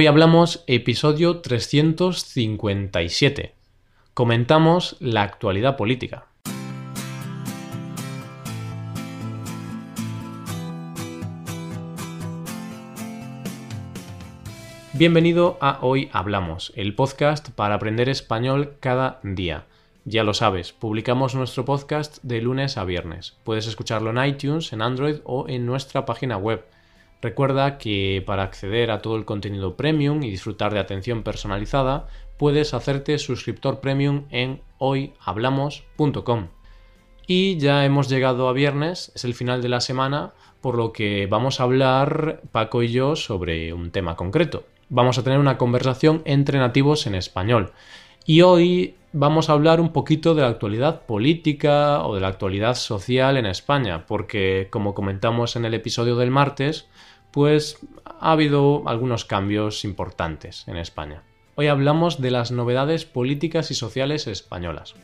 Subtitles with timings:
[0.00, 3.52] Hoy hablamos episodio 357.
[4.14, 6.26] Comentamos la actualidad política.
[14.92, 19.64] Bienvenido a Hoy Hablamos, el podcast para aprender español cada día.
[20.04, 23.36] Ya lo sabes, publicamos nuestro podcast de lunes a viernes.
[23.42, 26.64] Puedes escucharlo en iTunes, en Android o en nuestra página web.
[27.20, 32.74] Recuerda que para acceder a todo el contenido premium y disfrutar de atención personalizada, puedes
[32.74, 36.48] hacerte suscriptor premium en hoyhablamos.com.
[37.26, 41.26] Y ya hemos llegado a viernes, es el final de la semana, por lo que
[41.26, 44.64] vamos a hablar Paco y yo sobre un tema concreto.
[44.88, 47.72] Vamos a tener una conversación entre nativos en español.
[48.24, 52.74] Y hoy vamos a hablar un poquito de la actualidad política o de la actualidad
[52.74, 56.88] social en España, porque como comentamos en el episodio del martes,
[57.30, 61.22] pues ha habido algunos cambios importantes en España.
[61.54, 64.94] Hoy hablamos de las novedades políticas y sociales españolas.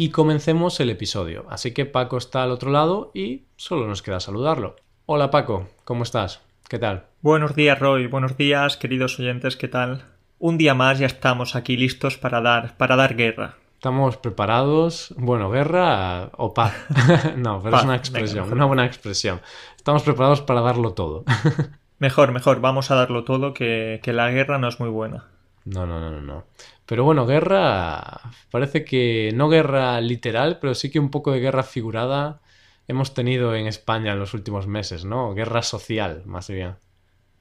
[0.00, 1.44] Y comencemos el episodio.
[1.50, 4.76] Así que Paco está al otro lado y solo nos queda saludarlo.
[5.04, 6.40] Hola Paco, ¿cómo estás?
[6.70, 7.04] ¿Qué tal?
[7.20, 10.06] Buenos días Roy, buenos días queridos oyentes, ¿qué tal?
[10.38, 13.56] Un día más ya estamos aquí listos para dar, para dar guerra.
[13.74, 15.14] Estamos preparados.
[15.18, 16.72] Bueno, guerra o paz.
[17.36, 19.42] no, pero es una expresión, una buena expresión.
[19.76, 21.24] Estamos preparados para darlo todo.
[21.98, 25.29] mejor, mejor, vamos a darlo todo, que, que la guerra no es muy buena.
[25.64, 26.44] No, no, no, no.
[26.86, 31.62] Pero bueno, guerra, parece que no guerra literal, pero sí que un poco de guerra
[31.62, 32.40] figurada
[32.88, 35.34] hemos tenido en España en los últimos meses, ¿no?
[35.34, 36.76] Guerra social, más bien.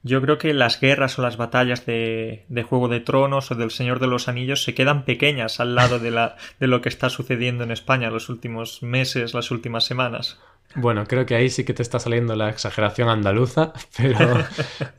[0.02, 3.72] Yo creo que las guerras o las batallas de, de, Juego de Tronos o del
[3.72, 7.10] Señor de los Anillos se quedan pequeñas al lado de, la, de lo que está
[7.10, 10.40] sucediendo en España los últimos meses, las últimas semanas.
[10.76, 14.46] Bueno, creo que ahí sí que te está saliendo la exageración andaluza, pero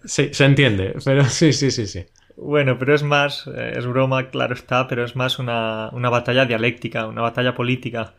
[0.05, 2.05] sí, se entiende, pero sí, sí, sí, sí.
[2.43, 7.07] Bueno, pero es más, eh, es broma, claro está, pero es más una, batalla dialéctica,
[7.07, 8.15] una batalla política.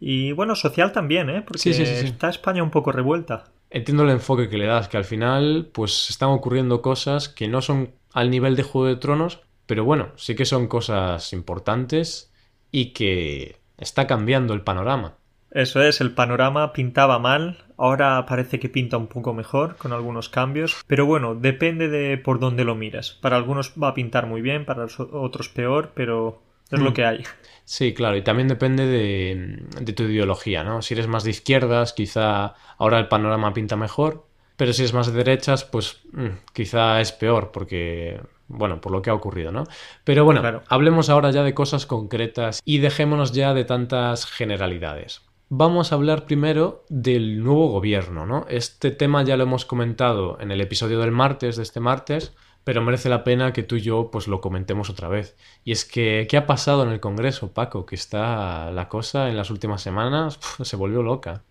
[0.00, 1.42] Y bueno, social también, ¿eh?
[1.42, 3.44] Porque está España un poco revuelta.
[3.68, 7.60] Entiendo el enfoque que le das, que al final, pues están ocurriendo cosas que no
[7.60, 12.32] son al nivel de Juego de Tronos, pero bueno, sí que son cosas importantes
[12.70, 15.18] y que está cambiando el panorama.
[15.50, 20.28] Eso es, el panorama pintaba mal, ahora parece que pinta un poco mejor con algunos
[20.28, 23.12] cambios, pero bueno, depende de por dónde lo miras.
[23.12, 26.94] Para algunos va a pintar muy bien, para otros peor, pero es lo mm.
[26.94, 27.24] que hay.
[27.64, 30.82] Sí, claro, y también depende de, tu ideología, ¿no?
[30.82, 34.26] Si eres más de izquierdas, quizá ahora el panorama pinta mejor,
[34.56, 39.02] pero si es más de derechas, pues mm, quizá es peor, porque bueno, por lo
[39.02, 39.64] que ha ocurrido, ¿no?
[40.04, 45.27] Pero bueno, hablemos ahora ya de cosas concretas y dejémonos ya de tantas generalidades.
[45.50, 48.44] Vamos a hablar primero del nuevo gobierno, ¿no?
[48.50, 52.82] Este tema ya lo hemos comentado en el episodio del martes, de este martes, pero
[52.82, 55.38] merece la pena que tú y yo pues lo comentemos otra vez.
[55.64, 57.86] Y es que, ¿qué ha pasado en el Congreso, Paco?
[57.86, 61.44] Que está la cosa en las últimas semanas, se volvió loca.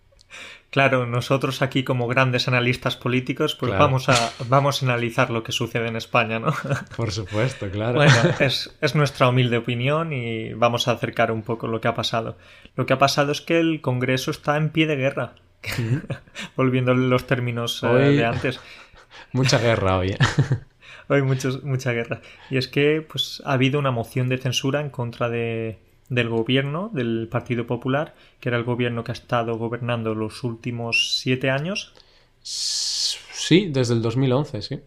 [0.70, 5.54] Claro, nosotros aquí como grandes analistas políticos, pues vamos, a, vamos a analizar lo que
[5.54, 6.54] sucede en España, ¿no?
[6.96, 7.96] Por supuesto, claro.
[7.96, 11.96] Bueno, es, es, nuestra humilde opinión y vamos a acercar un poco lo que ha
[11.96, 12.38] pasado.
[12.76, 15.34] Lo que ha pasado es que el Congreso está en pie de guerra.
[16.56, 18.60] Volviendo a los términos eh, de antes.
[19.32, 20.10] Mucha guerra hoy.
[20.10, 20.18] ¿eh?
[21.08, 22.22] hoy muchos, mucha guerra.
[22.50, 26.90] Y es que pues, ha habido una moción de censura en contra de, del gobierno
[26.94, 31.94] del Partido Popular, que era el gobierno que ha estado gobernando los últimos siete años.
[32.42, 34.80] Sí, desde el 2011, sí.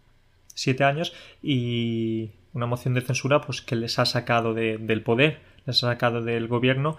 [0.55, 5.83] Siete años y una moción de censura pues que les ha sacado del poder, les
[5.85, 6.99] ha sacado del gobierno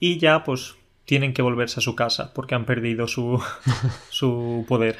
[0.00, 3.42] y ya pues tienen que volverse a su casa porque han perdido su,
[4.10, 4.96] su poder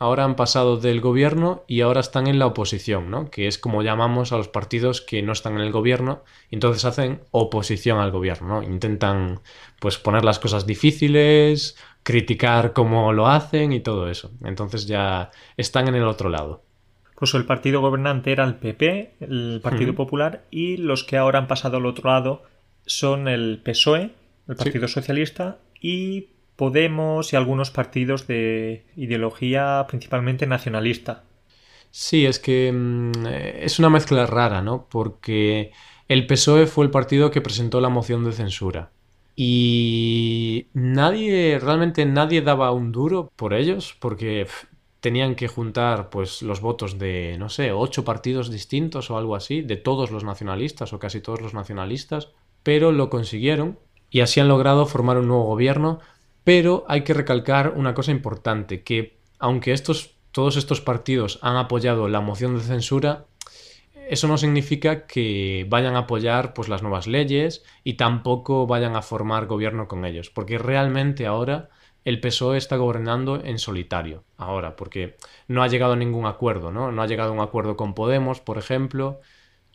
[0.00, 3.30] ahora han pasado del gobierno y ahora están en la oposición, ¿no?
[3.30, 6.86] Que es como llamamos a los partidos que no están en el gobierno y entonces
[6.86, 8.62] hacen oposición al gobierno, ¿no?
[8.62, 9.40] Intentan
[9.78, 14.32] pues poner las cosas difíciles, criticar cómo lo hacen y todo eso.
[14.42, 16.62] Entonces ya están en el otro lado.
[17.14, 21.48] Pues el partido gobernante era el PP, el Partido Popular, y los que ahora han
[21.48, 22.42] pasado al otro lado
[22.86, 24.12] son el PSOE,
[24.48, 26.28] el Partido Socialista, y
[26.60, 31.24] Podemos y algunos partidos de ideología principalmente nacionalista.
[31.90, 33.26] Sí, es que mm,
[33.62, 34.86] es una mezcla rara, ¿no?
[34.90, 35.72] Porque
[36.06, 38.90] el PSOE fue el partido que presentó la moción de censura.
[39.34, 44.46] Y nadie, realmente nadie daba un duro por ellos, porque
[45.00, 49.62] tenían que juntar pues los votos de, no sé, ocho partidos distintos o algo así,
[49.62, 52.28] de todos los nacionalistas o casi todos los nacionalistas,
[52.62, 53.78] pero lo consiguieron
[54.10, 56.00] y así han logrado formar un nuevo gobierno,
[56.50, 62.08] pero hay que recalcar una cosa importante, que aunque estos, todos estos partidos han apoyado
[62.08, 63.26] la moción de censura,
[64.08, 69.02] eso no significa que vayan a apoyar pues, las nuevas leyes y tampoco vayan a
[69.02, 71.68] formar gobierno con ellos, porque realmente ahora
[72.04, 76.90] el PSOE está gobernando en solitario, ahora, porque no ha llegado a ningún acuerdo, ¿no?
[76.90, 79.20] No ha llegado a un acuerdo con Podemos, por ejemplo,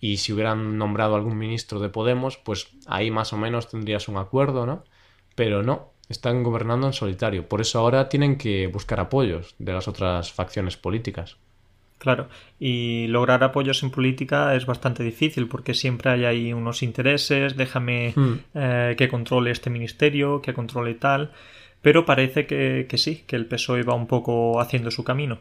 [0.02, 4.18] y si hubieran nombrado algún ministro de Podemos, pues ahí más o menos tendrías un
[4.18, 4.84] acuerdo, ¿no?
[5.36, 7.48] Pero no, están gobernando en solitario.
[7.48, 11.38] Por eso ahora tienen que buscar apoyos de las otras facciones políticas.
[11.98, 12.28] Claro,
[12.60, 18.14] y lograr apoyos en política es bastante difícil porque siempre hay ahí unos intereses, déjame
[18.16, 18.34] hmm.
[18.54, 21.32] eh, que controle este ministerio, que controle tal,
[21.82, 25.40] pero parece que, que, sí, que el PSOE va un poco haciendo su camino.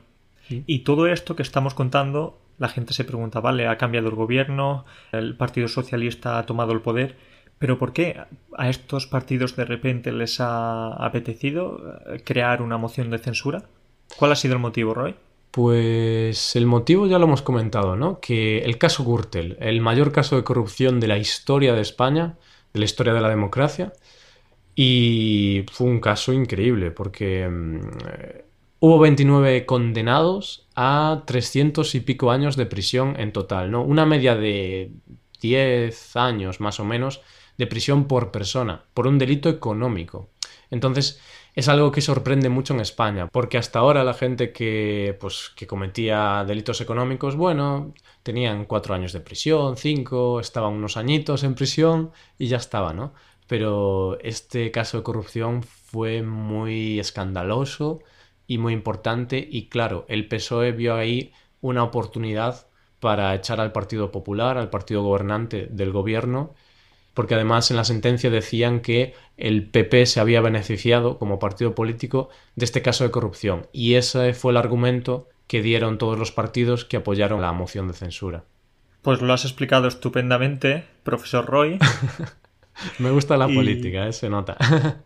[0.49, 4.84] Y todo esto que estamos contando, la gente se pregunta, vale, ha cambiado el gobierno,
[5.10, 7.17] el Partido Socialista ha tomado el poder,
[7.59, 8.21] pero ¿por qué
[8.56, 13.65] a estos partidos de repente les ha apetecido eh, crear una moción de censura?
[14.17, 15.15] ¿Cuál ha sido el motivo, Roy?
[15.51, 18.19] Pues el motivo ya lo hemos comentado, ¿no?
[18.21, 22.37] Que el caso Gürtel, el mayor caso de corrupción de la historia de España,
[22.73, 23.93] de la historia de la democracia,
[24.75, 27.81] y fue un caso increíble porque mm,
[28.81, 33.83] hubo 29 condenados a 300 y pico años de prisión en total, ¿no?
[33.83, 34.91] Una media de
[35.41, 37.21] 10 años más o menos
[37.59, 40.31] de prisión por persona, por un delito económico.
[40.71, 41.21] Entonces,
[41.55, 45.67] es algo que sorprende mucho en España, porque hasta ahora la gente que, pues, que
[45.67, 52.11] cometía delitos económicos, bueno, tenían cuatro años de prisión, cinco, estaban unos añitos en prisión
[52.39, 53.15] y ya estaba, ¿no?
[53.47, 58.01] Pero este caso de corrupción fue muy escandaloso
[58.47, 62.67] y muy importante y claro, el PSOE vio ahí una oportunidad
[63.01, 66.55] para echar al Partido Popular, al partido gobernante del gobierno,
[67.14, 72.28] porque además en la sentencia decían que el PP se había beneficiado como partido político
[72.56, 73.66] de este caso de corrupción.
[73.72, 77.94] Y ese fue el argumento que dieron todos los partidos que apoyaron la moción de
[77.94, 78.44] censura.
[79.02, 81.78] Pues lo has explicado estupendamente, profesor Roy.
[82.99, 84.12] Me gusta la política, ¿eh?
[84.12, 84.56] se nota.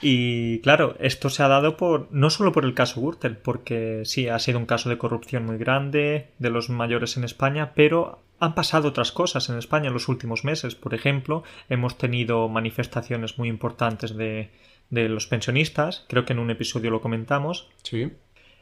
[0.00, 4.28] Y claro, esto se ha dado por no solo por el caso Gürtel, porque sí,
[4.28, 8.54] ha sido un caso de corrupción muy grande, de los mayores en España, pero han
[8.54, 10.74] pasado otras cosas en España en los últimos meses.
[10.74, 14.50] Por ejemplo, hemos tenido manifestaciones muy importantes de,
[14.90, 17.68] de los pensionistas, creo que en un episodio lo comentamos.
[17.82, 18.10] Sí.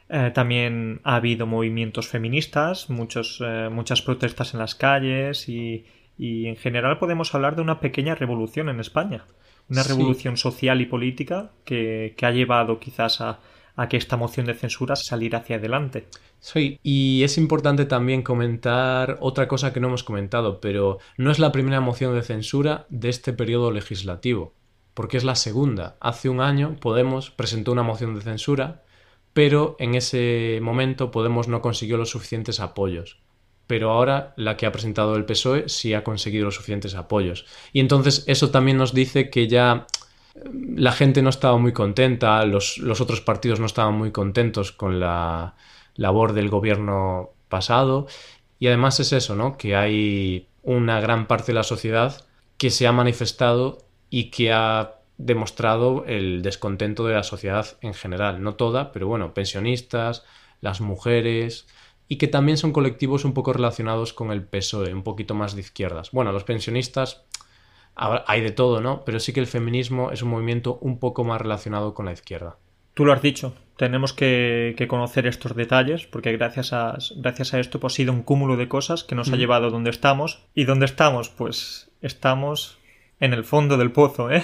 [0.09, 5.85] Eh, también ha habido movimientos feministas, muchos, eh, muchas protestas en las calles y,
[6.17, 9.25] y en general podemos hablar de una pequeña revolución en España
[9.71, 13.39] una revolución social y política que, ha llevado quizás a,
[13.89, 16.07] que esta moción de censura saliera hacia adelante.
[16.39, 21.39] Sí, y es importante también comentar otra cosa que no hemos comentado, pero no es
[21.39, 24.53] la primera moción de censura de este periodo legislativo,
[24.93, 25.97] porque es la segunda.
[25.99, 28.83] Hace un año Podemos presentó una moción de censura,
[29.33, 33.19] pero en ese momento Podemos no consiguió los suficientes apoyos
[33.71, 37.45] pero ahora la que ha presentado el PSOE sí ha conseguido los suficientes apoyos.
[37.71, 39.87] Y entonces eso también nos dice que ya
[40.53, 44.99] la gente no estaba muy contenta, los, los otros partidos no estaban muy contentos con
[44.99, 45.55] la
[45.95, 48.07] labor del gobierno pasado.
[48.59, 49.57] Y además es eso, ¿no?
[49.57, 52.25] Que hay una gran parte de la sociedad
[52.57, 53.79] que se ha manifestado
[54.09, 58.41] y que ha demostrado el descontento de la sociedad en general.
[58.43, 60.23] No toda, pero bueno, pensionistas,
[60.61, 61.67] las mujeres,
[62.07, 65.61] y que también son colectivos un poco relacionados con el PSOE, un poquito más de
[65.61, 66.11] izquierdas.
[66.11, 67.23] Bueno, los pensionistas
[67.95, 69.03] hay de todo, ¿no?
[69.05, 72.57] Pero sí que el feminismo es un movimiento un poco más relacionado con la izquierda.
[72.93, 77.79] Tú lo has dicho, tenemos que, conocer estos detalles porque gracias a, gracias a esto
[77.79, 79.39] pues, ha sido un cúmulo de cosas que nos ha mm.
[79.39, 80.45] llevado a donde estamos.
[80.53, 81.29] ¿Y dónde estamos?
[81.29, 82.79] Pues estamos
[83.19, 84.43] en el fondo del pozo, ¿eh?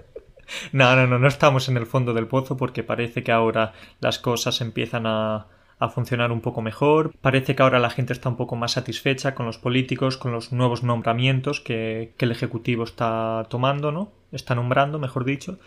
[0.72, 4.18] no, no, no, no estamos en el fondo del pozo porque parece que ahora las
[4.18, 5.46] cosas empiezan a,
[5.78, 7.12] a funcionar un poco mejor.
[7.20, 10.52] Parece que ahora la gente está un poco más satisfecha con los políticos, con los
[10.52, 14.12] nuevos nombramientos que, el Ejecutivo está tomando, ¿no?
[14.32, 15.58] Está nombrando, mejor dicho.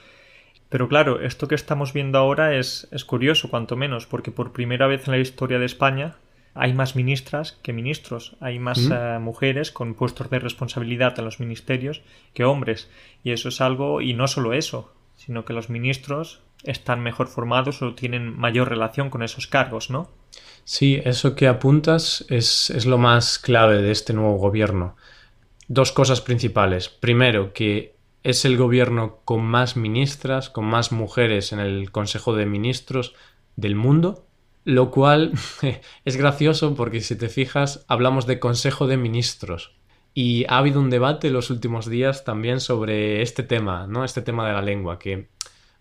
[0.70, 4.88] Pero claro, esto que estamos viendo ahora es, es curioso, cuanto menos, porque por primera
[4.88, 6.16] vez en la historia de España
[6.54, 11.40] hay más ministras que ministros, hay más eh, mujeres con puestos de responsabilidad en los
[11.40, 12.02] ministerios
[12.34, 12.90] que hombres.
[13.24, 14.94] Y eso es algo, y no solo eso,
[15.26, 20.10] sino que los ministros están mejor formados o tienen mayor relación con esos cargos, ¿no?
[20.64, 24.96] Sí, eso que apuntas es, es lo más clave de este nuevo gobierno.
[25.68, 26.90] Dos cosas principales.
[26.90, 32.48] Primero, que es el gobierno con más ministras, con más mujeres en el Consejo de
[32.48, 33.14] Ministros
[33.56, 34.26] del mundo,
[34.64, 35.34] lo cual
[36.06, 39.76] es gracioso porque si te fijas hablamos de Consejo de Ministros
[40.14, 44.04] Y ha habido un debate los últimos días también sobre este tema, ¿no?
[44.04, 45.28] Este tema de la lengua, que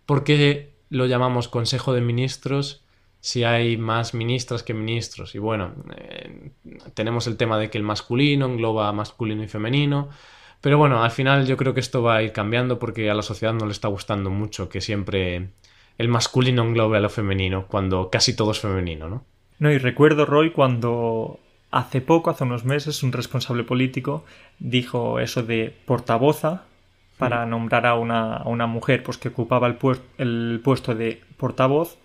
[0.06, 2.84] ¿por qué lo llamamos Consejo de Ministros
[3.20, 5.34] si hay más ministras que ministros?
[5.34, 6.52] Y bueno, eh,
[6.94, 10.10] tenemos el tema de que el masculino engloba masculino y femenino,
[10.60, 13.22] pero bueno, al final yo creo que esto va a ir cambiando porque a la
[13.22, 15.50] sociedad no le está gustando mucho que siempre
[15.99, 19.25] el masculino englobe a lo femenino, cuando casi todo es femenino, ¿no?
[19.58, 24.24] No, y recuerdo, Roy, cuando hace poco, hace unos meses, un responsable político
[24.58, 26.64] dijo eso de portavoza
[27.18, 27.50] para mm.
[27.50, 29.76] nombrar a una, mujer pues, que ocupaba el,
[30.18, 31.98] el puesto de portavoz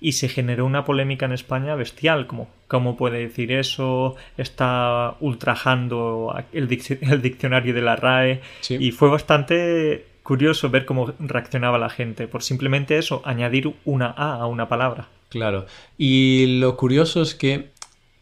[0.00, 6.34] y se generó una polémica en España bestial, como cómo puede decir eso, está ultrajando
[6.52, 12.42] el, diccionario de la RAE y fue bastante curioso ver cómo reaccionaba la gente por
[12.42, 15.08] simplemente eso, añadir una A a una palabra.
[15.28, 15.66] Claro,
[15.98, 17.70] y lo curioso es que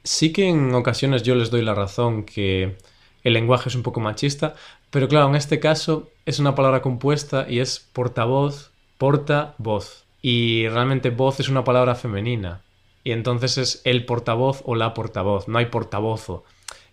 [0.04, 2.76] sí que en ocasiones yo les doy la razón que
[3.25, 4.54] el lenguaje es un poco machista,
[4.90, 10.04] pero claro, en este caso es una palabra compuesta y es portavoz, porta-voz.
[10.23, 12.61] Y realmente voz es una palabra femenina.
[13.02, 16.44] Y entonces es el portavoz o la portavoz, no hay portavozo.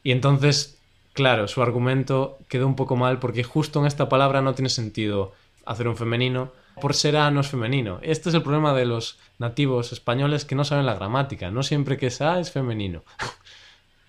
[0.03, 0.77] Y entonces,
[1.13, 5.34] claro, su argumento quedó un poco mal porque justo en esta palabra no tiene sentido
[5.65, 6.51] hacer un femenino.
[6.82, 8.00] Por ser A no es femenino.
[8.02, 11.50] Este es el problema de los nativos españoles que no saben la gramática.
[11.50, 13.04] No siempre que es A es femenino.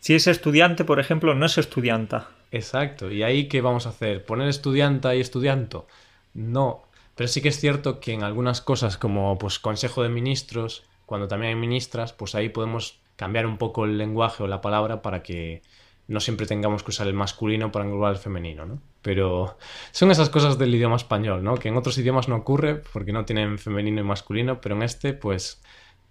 [0.00, 2.30] Si es estudiante, por ejemplo, no es estudianta.
[2.50, 3.12] Exacto.
[3.12, 4.24] ¿Y ahí qué vamos a hacer?
[4.24, 5.86] ¿Poner estudianta y estudianto?
[6.34, 6.82] No.
[7.14, 11.28] Pero sí que es cierto que en algunas cosas como pues Consejo de Ministros, cuando
[11.28, 15.22] también hay ministras, pues ahí podemos cambiar un poco el lenguaje o la palabra para
[15.22, 15.62] que
[16.12, 18.80] no siempre tengamos que usar el masculino para englobar el femenino, ¿no?
[19.02, 19.58] Pero
[19.90, 21.56] son esas cosas del idioma español, ¿no?
[21.56, 25.12] Que en otros idiomas no ocurre porque no tienen femenino y masculino, pero en este,
[25.14, 25.62] pues,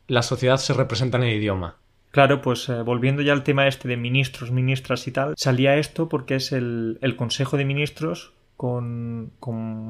[0.07, 1.77] la sociedad se representa en el idioma.
[2.11, 6.09] Claro, pues eh, volviendo ya al tema este de ministros, ministras y tal, salía esto
[6.09, 9.31] porque es el, Consejo de Ministros con,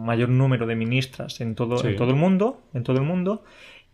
[0.05, 3.43] mayor número de ministras en todo, en todo el mundo, en todo el mundo,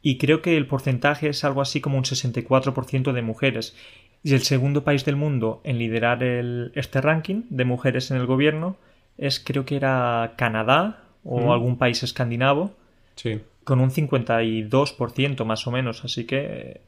[0.02, 3.76] y creo que el porcentaje es algo así como un 64% de mujeres.
[4.24, 8.26] Y el segundo país del mundo en liderar el, este ranking de mujeres en el
[8.26, 8.78] gobierno
[9.18, 12.72] es creo que era Canadá o algún país escandinavo.
[13.16, 13.42] Sí.
[13.64, 16.82] Con un 52% más o menos, así que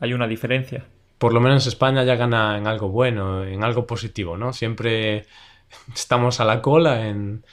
[0.00, 0.84] hay una diferencia.
[1.18, 4.52] Por lo menos España ya gana en algo bueno, en algo positivo, ¿no?
[4.52, 5.26] Siempre
[5.94, 7.44] estamos a la cola en,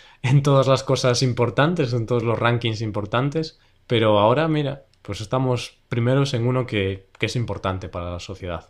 [0.43, 6.33] todas las cosas importantes, en todos los rankings importantes, pero ahora, mira, pues estamos primeros
[6.33, 8.69] en uno que, que es importante para la sociedad.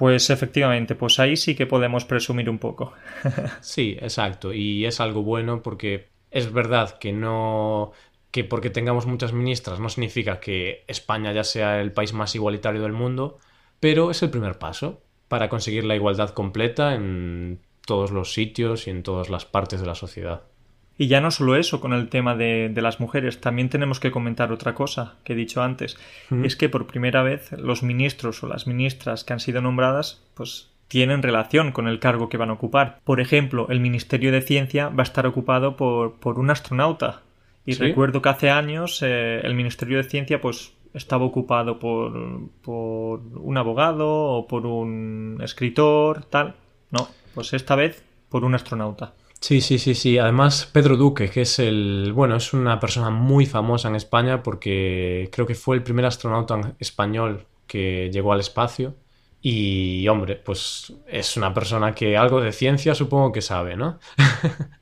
[0.00, 2.94] Pues efectivamente, pues ahí sí que podemos presumir un poco.
[3.60, 7.92] sí, exacto, y es algo bueno porque es verdad que no
[8.30, 12.80] que porque tengamos muchas ministras no significa que España ya sea el país más igualitario
[12.80, 13.40] del mundo,
[13.78, 18.90] pero es el primer paso para conseguir la igualdad completa en todos los sitios y
[18.92, 20.44] en todas las partes de la sociedad.
[21.00, 24.52] Y ya no solo eso con el tema de, las mujeres, también tenemos que comentar
[24.52, 25.96] otra cosa que he dicho antes,
[26.44, 30.68] es que por primera vez los ministros o las ministras que han sido nombradas, pues
[30.88, 33.00] tienen relación con el cargo que van a ocupar.
[33.02, 37.22] Por ejemplo, el Ministerio de Ciencia va a estar ocupado por, por un astronauta,
[37.64, 43.20] y recuerdo que hace años eh, el Ministerio de Ciencia pues estaba ocupado por, por
[43.20, 46.56] un abogado o por un escritor, tal.
[46.90, 49.14] No, pues esta vez por un astronauta.
[49.40, 50.18] Sí, sí, sí, sí.
[50.18, 52.12] Además, Pedro Duque, que es el.
[52.14, 56.74] Bueno, es una persona muy famosa en España porque creo que fue el primer astronauta
[56.78, 58.94] español que llegó al espacio.
[59.42, 63.98] Y, hombre, pues es una persona que algo de ciencia supongo que sabe, ¿no?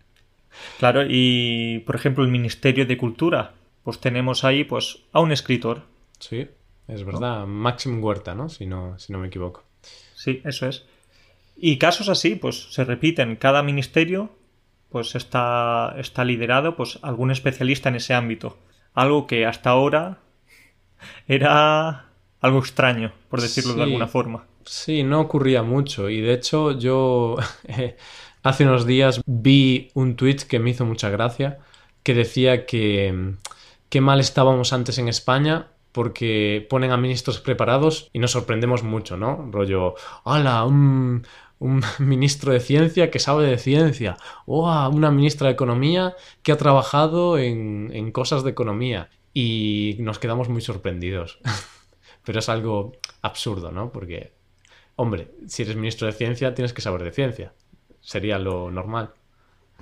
[0.79, 5.83] Claro, y por ejemplo el Ministerio de Cultura, pues tenemos ahí pues a un escritor.
[6.19, 6.49] Sí,
[6.87, 8.49] es verdad, Máximo Huerta, ¿no?
[8.49, 8.99] Si, ¿no?
[8.99, 9.65] si no me equivoco.
[10.15, 10.85] Sí, eso es.
[11.57, 13.37] Y casos así, pues se repiten.
[13.37, 14.31] Cada ministerio
[14.91, 18.59] pues está, está liderado pues algún especialista en ese ámbito.
[18.95, 20.19] Algo que hasta ahora
[21.29, 22.07] era
[22.41, 24.47] algo extraño, por decirlo de alguna forma.
[24.65, 26.09] Sí, no ocurría mucho.
[26.09, 27.37] Y de hecho yo
[27.69, 27.97] eh,
[28.43, 31.59] Hace unos días vi un tweet que me hizo mucha gracia,
[32.03, 33.35] que decía que
[33.89, 39.17] qué mal estábamos antes en España porque ponen a ministros preparados y nos sorprendemos mucho,
[39.17, 39.49] ¿no?
[39.51, 40.65] Rollo, ¡hala!
[40.65, 41.27] Un,
[41.59, 46.57] un ministro de ciencia que sabe de ciencia, o una ministra de economía que ha
[46.57, 49.11] trabajado en, en cosas de economía.
[49.35, 51.39] Y nos quedamos muy sorprendidos.
[52.25, 53.93] Pero es algo absurdo, ¿no?
[53.93, 54.33] Porque,
[54.97, 57.53] hombre, si eres ministro de ciencia, tienes que saber de ciencia
[58.09, 59.11] sería lo normal.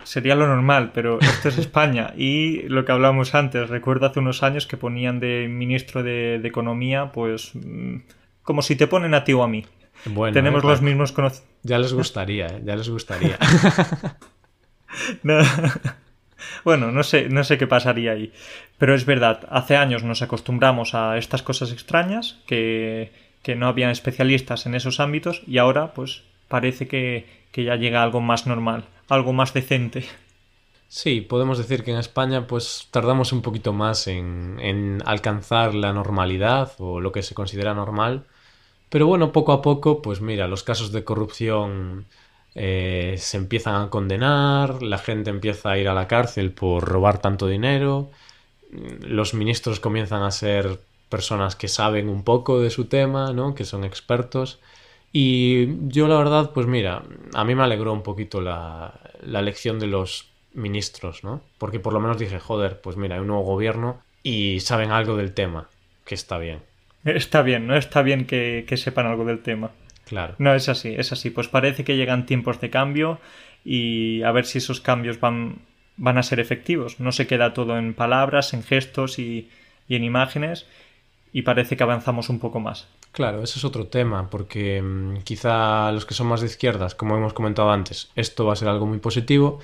[0.02, 2.12] Sería lo normal, pero esto es España.
[2.16, 7.12] Y lo que hablábamos antes, recuerdo hace unos años que ponían de ministro de, Economía,
[7.12, 7.98] pues mm,
[8.42, 9.64] como si te ponen a ti o a mí.
[10.04, 11.56] Bueno, Tenemos eh, los mismos conocimientos.
[11.62, 12.62] Ya les gustaría, ¿eh?
[12.64, 13.38] ya les gustaría.
[15.22, 15.38] No.
[16.64, 18.32] Bueno, no sé, no sé qué pasaría ahí.
[18.78, 23.12] Pero es verdad, hace años nos acostumbramos a estas cosas extrañas, que,
[23.42, 28.02] que no habían especialistas en esos ámbitos, y ahora, pues, parece que, que ya llega
[28.02, 30.04] algo más normal, algo más decente.
[30.88, 35.92] Sí, podemos decir que en España pues tardamos un poquito más en, en alcanzar la
[35.92, 38.24] normalidad o lo que se considera normal.
[38.96, 42.06] Pero bueno, poco a poco, pues mira, los casos de corrupción
[42.54, 47.20] eh, se empiezan a condenar, la gente empieza a ir a la cárcel por robar
[47.20, 48.10] tanto dinero,
[48.70, 53.54] los ministros comienzan a ser personas que saben un poco de su tema, ¿no?
[53.54, 54.60] Que son expertos.
[55.12, 57.02] Y yo la verdad, pues mira,
[57.34, 61.42] a mí me alegró un poquito la, la elección de los ministros, ¿no?
[61.58, 65.18] Porque por lo menos dije, joder, pues mira, hay un nuevo gobierno y saben algo
[65.18, 65.68] del tema,
[66.06, 66.62] que está bien.
[67.06, 67.76] Está bien, ¿no?
[67.76, 69.70] Está bien que, que sepan algo del tema.
[70.04, 70.34] Claro.
[70.38, 71.30] No, es así, es así.
[71.30, 73.18] Pues parece que llegan tiempos de cambio
[73.64, 75.58] y a ver si esos cambios van,
[75.96, 77.00] van a ser efectivos.
[77.00, 79.50] No se queda todo en palabras, en gestos y,
[79.88, 80.66] y en imágenes
[81.32, 82.88] y parece que avanzamos un poco más.
[83.12, 87.16] Claro, ese es otro tema, porque mm, quizá los que son más de izquierdas, como
[87.16, 89.58] hemos comentado antes, esto va a ser algo muy positivo,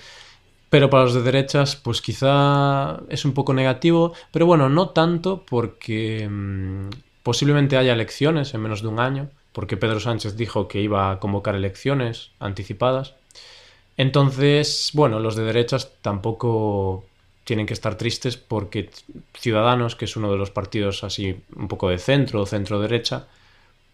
[0.68, 5.44] pero para los de derechas, pues quizá es un poco negativo, pero bueno, no tanto
[5.48, 6.88] porque mm,
[7.22, 11.18] posiblemente haya elecciones en menos de un año, porque Pedro Sánchez dijo que iba a
[11.20, 13.14] convocar elecciones anticipadas.
[13.96, 17.04] Entonces, bueno, los de derechas tampoco
[17.44, 18.90] tienen que estar tristes porque
[19.34, 23.26] Ciudadanos, que es uno de los partidos así un poco de centro o centro derecha,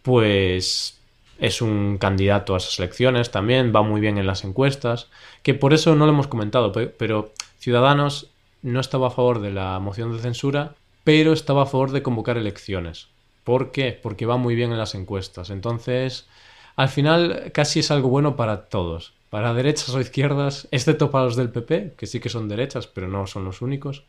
[0.03, 0.99] pues
[1.39, 5.09] es un candidato a esas elecciones también, va muy bien en las encuestas,
[5.43, 8.29] que por eso no lo hemos comentado, pe- pero Ciudadanos
[8.63, 12.37] no estaba a favor de la moción de censura, pero estaba a favor de convocar
[12.37, 13.09] elecciones.
[13.49, 13.99] ¿Por qué?
[14.03, 15.49] Porque va muy bien en las encuestas.
[15.49, 16.29] Entonces,
[16.77, 21.35] al final casi es algo bueno para todos, para derechas o izquierdas, excepto para los
[21.35, 24.05] del PP, que sí que son derechas, pero no son los únicos.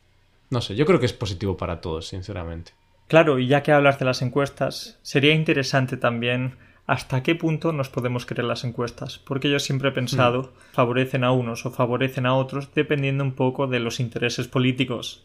[0.50, 2.74] No sé, yo creo que es positivo para todos, sinceramente.
[3.08, 7.87] Claro, y ya que hablas de las encuestas, sería interesante también hasta qué punto nos
[7.87, 12.35] podemos creer las encuestas, porque yo siempre he pensado favorecen a unos o favorecen a
[12.35, 15.24] otros dependiendo un poco de los intereses políticos.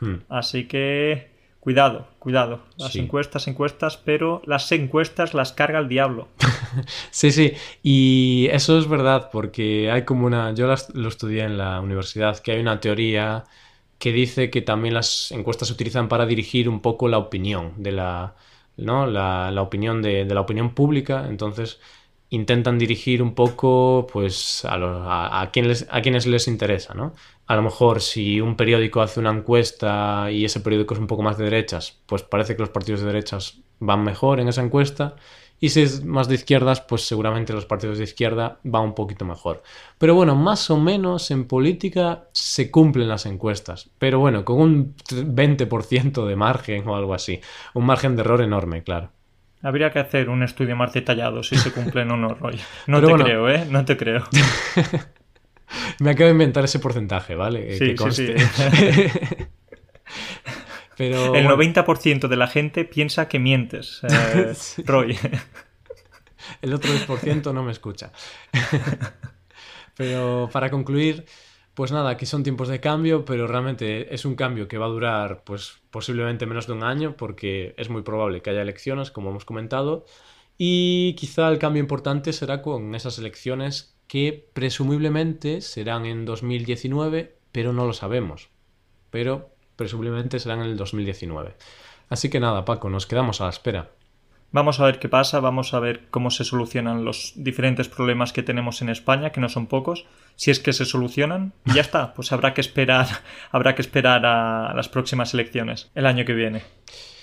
[0.00, 0.20] Hmm.
[0.30, 2.60] Así que cuidado, cuidado.
[2.76, 3.00] Las Sí.
[3.00, 6.28] encuestas, encuestas, pero las encuestas las carga el diablo.
[7.10, 11.58] Sí, sí, y eso es verdad, porque hay como una, yo las- lo estudié en
[11.58, 13.44] la universidad, que hay una teoría
[13.98, 17.92] que dice que también las encuestas se utilizan para dirigir un poco la opinión de
[17.92, 18.34] la,
[18.76, 19.06] ¿no?
[19.06, 21.80] La, la opinión de, de la opinión pública, entonces
[22.30, 26.94] intentan dirigir un poco, pues, a, los- a, a quien les- a quienes les interesa,
[26.94, 27.12] ¿no?
[27.50, 31.24] A lo mejor si un periódico hace una encuesta y ese periódico es un poco
[31.24, 35.16] más de derechas, pues parece que los partidos de derechas van mejor en esa encuesta.
[35.58, 39.24] Y si es más de izquierdas, pues seguramente los partidos de izquierda van un poquito
[39.24, 39.64] mejor.
[39.98, 43.90] Pero bueno, más o menos en política se cumplen las encuestas.
[43.98, 47.40] Pero bueno, con un 20% de margen o algo así.
[47.74, 49.10] Un margen de error enorme, claro.
[49.60, 52.60] Habría que hacer un estudio más detallado si se cumplen o no, Roy.
[52.86, 53.24] No Pero te bueno.
[53.24, 53.66] creo, ¿eh?
[53.68, 54.22] No te creo.
[56.00, 57.74] Me acabo de inventar ese porcentaje, ¿vale?
[57.74, 58.38] Eh, Sí, que conste.
[58.38, 59.46] sí.
[60.96, 64.52] Pero El bueno, 90% de la gente piensa que mientes, eh.
[64.84, 65.16] Roy.
[66.60, 68.12] el otro 10% no me escucha.
[69.96, 71.24] Pero para concluir,
[71.74, 74.90] pues nada, aquí son tiempos de cambio, pero realmente es un cambio que va a
[74.90, 79.30] durar pues posiblemente menos de un año porque es muy probable que haya elecciones, como
[79.30, 80.04] hemos comentado,
[80.56, 87.72] y quizá el cambio importante será con esas elecciones que presumiblemente serán en 2019, pero
[87.72, 88.48] no lo sabemos.
[89.10, 91.54] Pero presumiblemente serán en el 2019.
[92.08, 93.92] Así que nada, Paco, nos quedamos a la espera.
[94.50, 98.42] Vamos a ver qué pasa, vamos a ver cómo se solucionan los diferentes problemas que
[98.42, 102.12] tenemos en España, que no son pocos, si es que se solucionan, y ya está,
[102.12, 103.06] pues habrá que esperar,
[103.52, 106.62] habrá que esperar a las próximas elecciones, el año que viene.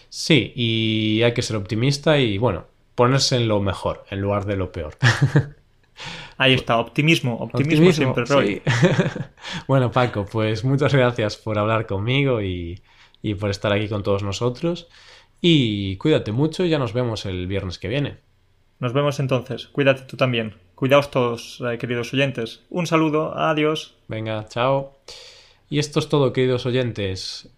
[0.08, 4.56] Sí, y hay que ser optimista y bueno, ponerse en lo mejor en lugar de
[4.56, 4.96] lo peor.
[6.38, 8.62] Ahí está, optimismo, optimismo, siempre, Roy.
[8.66, 8.74] sí.
[9.68, 12.82] bueno, Paco, pues muchas gracias por hablar conmigo y,
[13.22, 14.88] y por estar aquí con todos nosotros.
[15.42, 18.18] Y cuídate mucho ya nos vemos el viernes que viene.
[18.80, 20.56] Nos vemos entonces, cuídate tú también.
[20.76, 22.62] Cuidaos todos, eh, queridos oyentes.
[22.70, 23.96] Un saludo, adiós.
[24.08, 25.00] Venga, chao.
[25.70, 27.50] Y esto es todo, queridos oyentes.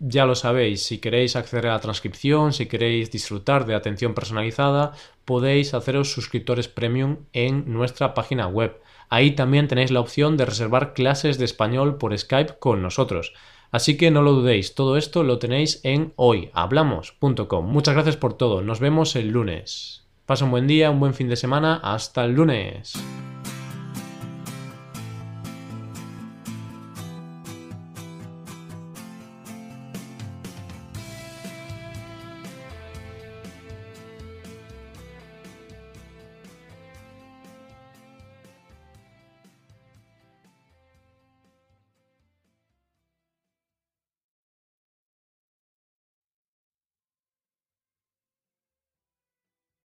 [0.00, 4.92] Ya lo sabéis, si queréis acceder a la transcripción, si queréis disfrutar de atención personalizada,
[5.28, 8.80] podéis haceros suscriptores premium en nuestra página web.
[9.10, 13.34] Ahí también tenéis la opción de reservar clases de español por Skype con nosotros.
[13.70, 17.66] Así que no lo dudéis, todo esto lo tenéis en hoyhablamos.com.
[17.66, 20.06] Muchas gracias por todo, nos vemos el lunes.
[20.24, 21.78] Pasa un buen día, un buen fin de semana.
[21.82, 22.94] Hasta el lunes.